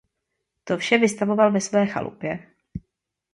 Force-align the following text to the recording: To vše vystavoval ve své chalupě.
To 0.63 0.77
vše 0.77 0.97
vystavoval 0.97 1.51
ve 1.51 1.61
své 1.61 1.87
chalupě. 1.87 2.39